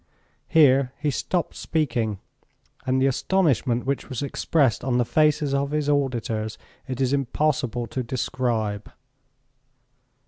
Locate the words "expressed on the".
4.23-5.05